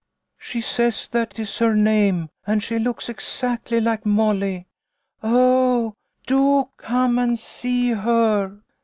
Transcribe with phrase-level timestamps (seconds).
[0.39, 4.65] 2OQ She says that is her name, and she looks exactly like Molly.
[5.21, 5.93] Oh,
[6.25, 8.61] do come and see her!